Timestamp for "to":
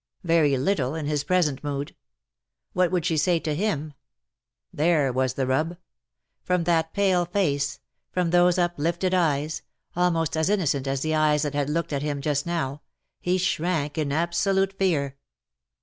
3.41-3.53